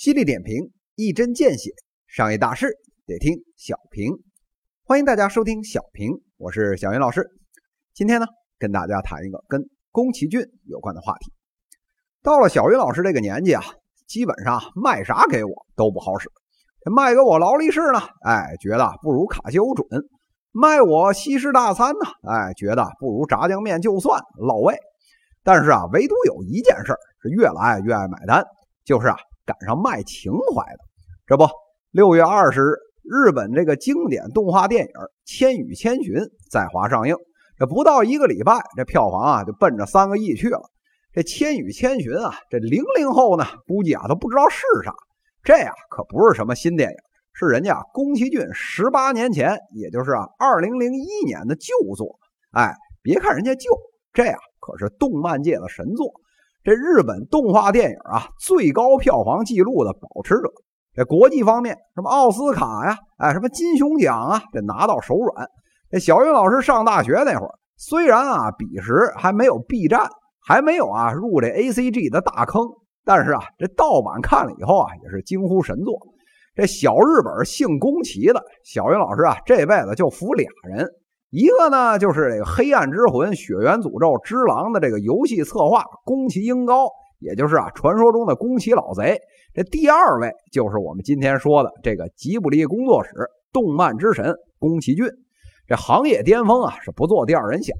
[0.00, 1.72] 犀利点评，一针见血。
[2.06, 2.74] 商业大事
[3.06, 4.10] 得听小平。
[4.82, 7.28] 欢迎大家收听小平，我是小云老师。
[7.92, 8.26] 今天呢，
[8.58, 9.60] 跟大家谈一个跟
[9.90, 11.30] 宫崎骏有关的话题。
[12.22, 13.62] 到了小云老师这个年纪啊，
[14.06, 16.30] 基本上卖啥给我都不好使。
[16.90, 19.86] 卖给我劳力士呢，哎，觉得不如卡西欧准；
[20.50, 24.74] 卖我西式大餐呢，哎，觉得不如炸酱面就算老味。
[25.44, 28.42] 但是啊，唯独有一件事是越来越爱买单，
[28.82, 29.16] 就是啊。
[29.50, 30.78] 赶上卖情怀的，
[31.26, 31.44] 这不，
[31.90, 34.92] 六月二十日，日本这个经典动画电影
[35.24, 36.14] 《千与千寻》
[36.48, 37.16] 在华上映。
[37.58, 40.60] 这不到一个礼拜，这票房啊就奔着三个亿去了。
[41.12, 44.94] 这《千与千寻》啊，这零零后呢，估计啊都不知道是啥。
[45.42, 46.96] 这呀可不是什么新电影，
[47.32, 52.20] 是人家宫崎骏十八年前，也就是啊二零零一年的旧作。
[52.52, 53.68] 哎，别看人家旧，
[54.12, 56.12] 这呀可是动漫界的神作。
[56.62, 60.50] 这日本动画电影啊，最高票房纪录的保持者。
[60.92, 65.48] 这国际方面，什么奥斯卡呀，哎，什么金熊奖啊，这拿到手软。
[65.90, 70.06] 这小云老师上大学那会儿，虽然啊，彼时还没有 B 站，
[70.46, 72.62] 还没有啊入这 A C G 的大坑，
[73.06, 75.98] 但是啊，这盗版看了以后啊，也是惊呼神作。
[76.54, 80.86] 这小日本姓宫崎的小云老师啊，这辈子就服俩人。
[81.30, 86.88] 一个呢，就是这个《黑暗之魂》《血缘诅咒之狼》的这个游戏策划宫崎英高，
[87.20, 89.16] 也就是啊传说中的宫崎老贼。
[89.54, 93.10] 这第二位就是我们今天说的这个吉卜力工作室
[93.52, 95.06] 动漫之神宫崎骏。
[95.68, 97.76] 这行业巅峰啊是不做第二人想。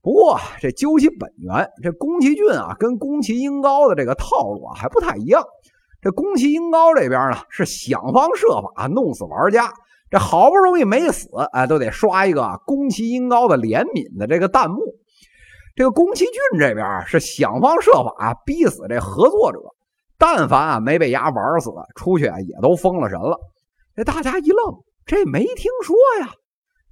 [0.00, 5.42] 不过这究其本源，这宫崎骏啊跟宫崎英高的这个套路啊还不太一样。
[6.00, 9.72] 这宫崎英高这边呢是想方设法弄死玩家。
[10.08, 14.80] 这好不容易没死，哎，都得刷一个宫崎英高的怜悯的这个弹幕。
[15.74, 19.58] 这个宫崎骏这边是想方设法逼死这合作者，
[20.16, 23.36] 但凡啊没被牙玩死，出去啊也都封了神了。
[23.94, 26.32] 这大家一愣，这没听说呀。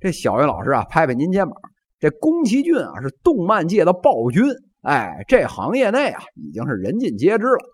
[0.00, 1.54] 这小云老师啊，拍拍您肩膀，
[2.00, 4.42] 这宫崎骏啊是动漫界的暴君，
[4.82, 7.64] 哎，这行业内啊已经是人尽皆知了。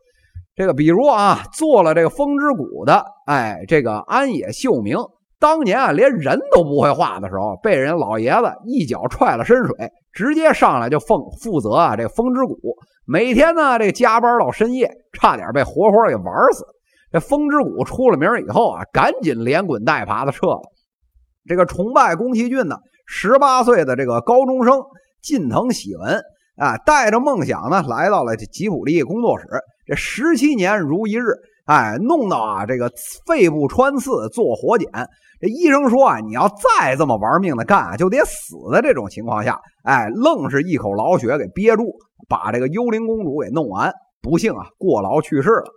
[0.54, 4.96] 这个比如啊，做了这个《风之谷》的，哎，这个安野秀明。
[5.40, 16.64] 当年啊，连人都不会画的时候，被人老爷子一脚踹了深水，直接上来就奉负责啊这风之谷，每天呢这加班到深夜，差点被活活给玩死。
[17.10, 20.60] 这风之谷出了名以后啊，赶紧连滚带爬的撤了。
[21.46, 24.78] 这个崇拜宫崎骏的十八岁的这个高中生
[25.22, 26.20] 近藤喜文
[26.56, 29.46] 啊，带着梦想呢来到了这吉卜力工作室，
[29.90, 31.24] 这十七年如一日。
[31.66, 32.90] 哎，弄到啊，这个
[33.26, 34.88] 肺部穿刺做活检，
[35.40, 41.92] 这医生说啊，你要再这么玩命的干，就得死的这种情况下，哎，愣是一口老血给憋住，
[42.28, 45.70] 把这个幽灵公主给弄完，不幸啊，过劳去世了。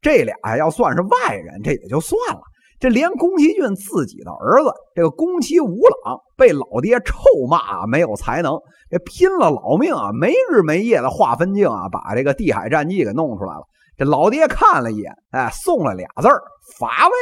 [0.00, 2.42] 这俩要算是外人，这也就算了，
[2.80, 7.14] 这连宫崎骏自己的儿子这个宫崎吾朗被老爹臭
[7.46, 8.58] 骂啊，没有才能，
[8.88, 13.60] 这拼了老命啊，没日没夜的画分镜啊，把这个地海战记给弄出来了。
[13.98, 16.40] 这老爹看了一眼，哎，送了俩字儿
[16.78, 17.12] 乏味。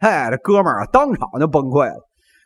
[0.00, 1.96] 哎，这哥们儿啊，当场就崩溃了。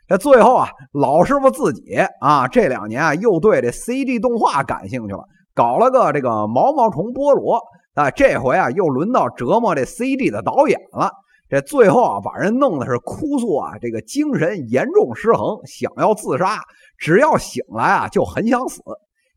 [0.06, 5.25] 这最后啊，老师傅自己啊，这两年啊，又对这 CG 动画感兴趣了，
[5.56, 7.60] 搞了个这个毛毛虫菠萝。
[7.94, 11.10] 啊，这回啊，又轮到折磨这 CG 的导演了。
[11.50, 16.62] 这最后啊，把人弄的是哭诉啊，这个精神严重失衡，想要自杀，
[16.97, 18.81] 只要醒来啊，就很想死。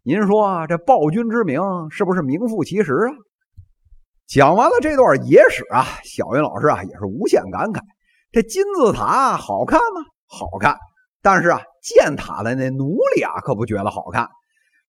[0.03, 1.59] 您说这暴君之名
[1.90, 3.09] 是不是名副其实啊？
[4.28, 7.81] 讲完了这段野史啊，小云老师啊也是无限感慨：
[8.31, 10.01] 这金字塔好看吗？
[10.28, 10.78] 好看。
[11.24, 14.30] 但是啊，建塔的那奴隶啊可不觉得好看。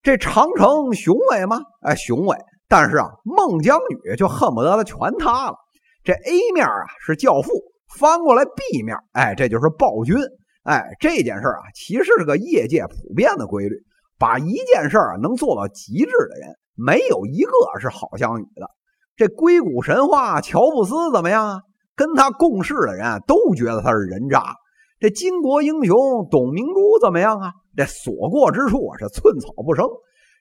[0.02, 1.58] 这长城雄伟吗？
[1.80, 2.36] 哎，雄伟。
[2.68, 5.56] 但是啊，孟姜女就恨不得它全塌了。
[6.04, 6.72] 这 A 面啊
[7.04, 7.50] 是教父，
[7.98, 10.16] 翻过来 B 面，哎，这就是暴君。
[10.62, 13.76] 哎，这件事啊其实是个业界普遍的规律：
[14.18, 18.68] 把一件事啊能做到极致的人，没有一个是好相与的。
[19.16, 21.60] 这硅谷神话乔布斯怎么样啊？
[21.96, 24.54] 跟他共事的人都觉得他是人渣。
[25.00, 27.52] 这巾帼英雄董明珠怎么样啊？
[27.76, 29.86] 这所过之处啊是寸草不生。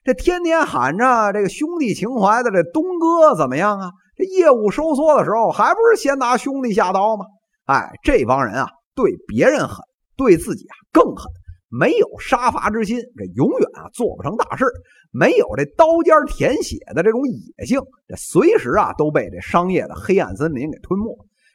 [0.04, 3.90] 这天天喊着这个兄弟情怀的这东哥怎么样啊？
[4.16, 7.24] 这业务收缩的时候还不是先拿兄弟下刀吗？
[7.66, 9.78] 哎，这帮人啊，对别人狠，
[10.16, 11.30] 对自己啊更狠。
[11.76, 14.64] 没有杀伐之心，这永远啊做不成大事；
[15.10, 21.06] 没有这刀尖舔血的这种野性，这随时啊都被这商业的黑暗森林给吞没。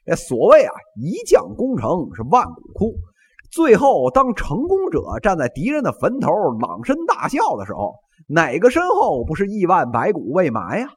[0.05, 2.95] 这所谓啊一将功成是万骨枯，
[3.49, 6.29] 最后当成功者站在敌人的坟头
[6.59, 7.93] 朗声大笑的时候，
[8.27, 10.89] 哪个身后不是亿万白骨未埋呀？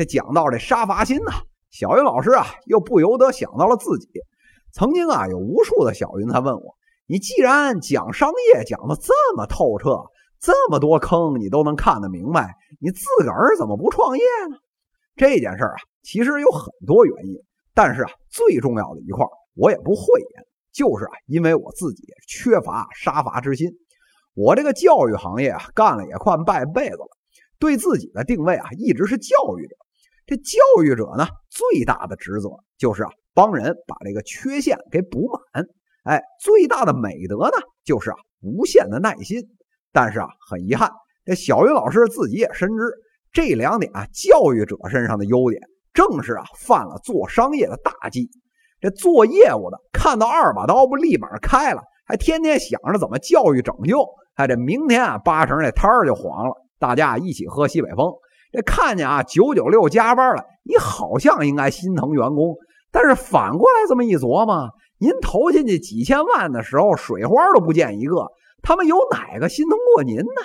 [0.00, 4.08] 这讲到这杀伐心呐，小云老师啊，又不由得想到了自己
[4.72, 6.74] 曾经啊，有无数的小云他问我
[7.06, 10.06] ：“你既然讲商业讲的这么透彻，
[10.40, 14.56] 这么多坑你都能看得明白，你自个儿怎么不创业呢？”
[15.16, 17.34] 这件事啊，其实有很多原因，
[17.74, 23.68] 但是啊，最重要的一块我也不讳言，就是啊，因为我自己缺乏杀伐之心。
[24.32, 27.06] 我这个教育行业啊，干了也快半辈子了，
[27.58, 29.76] 对自己的定位啊，一直是教育者。
[30.30, 35.66] 这教育者呢，最大的职责就是啊，帮人把这个缺陷给补满。
[36.04, 39.42] 哎，最大的美德呢，就是啊，无限的耐心。
[39.90, 40.88] 但是啊，很遗憾，
[41.24, 42.92] 这小云老师自己也深知
[43.32, 45.60] 这两点啊，教育者身上的优点，
[45.92, 48.30] 正是啊，犯了做商业的大忌。
[48.80, 54.06] 这做业务的看到二把刀不立马开了，还天天想着怎么教育拯救。
[54.34, 58.12] 哎，这明天啊，八成这摊儿就黄了，大家一起喝西北风。
[58.52, 62.56] 这看见啊，九九六加班了，你好像应该心疼员工，
[62.90, 64.68] 但是反过来这么一琢磨，
[64.98, 68.26] 您投进去几千万的时候，水花都不见一个，
[68.62, 70.42] 他们有哪个心疼过您呢？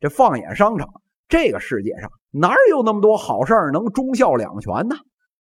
[0.00, 0.88] 这放眼商场，
[1.28, 4.96] 这个世界上哪有那么多好事能忠孝两全呢？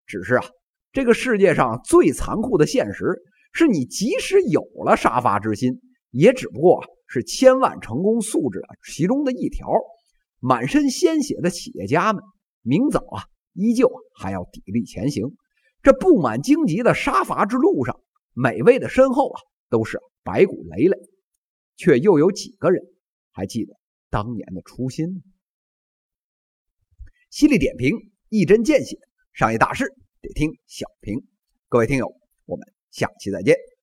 [0.06, 0.44] 只是啊，
[0.92, 3.04] 这个世界上最残酷的现实
[3.52, 5.80] 是你即使有了杀伐之心，
[6.12, 8.62] 也只不过是千万成功素质
[8.94, 9.66] 其中的一条。
[10.38, 12.22] 满身鲜血的企业家们，
[12.62, 15.36] 明早啊，依旧还要砥砺前行。
[15.82, 18.00] 这布满荆棘的杀伐之路上，
[18.32, 20.98] 每位的身后啊，都是白骨累累，
[21.76, 22.82] 却又有几个人
[23.30, 23.74] 还记得
[24.10, 25.20] 当年的初心呢？
[27.30, 27.96] 犀利点评，
[28.28, 28.98] 一针见血，
[29.32, 29.84] 商业大事
[30.20, 31.24] 得听小平。
[31.68, 32.14] 各位听友，
[32.46, 33.75] 我们下期再见。